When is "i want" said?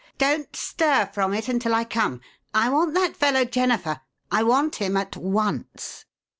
2.55-2.95, 4.31-4.77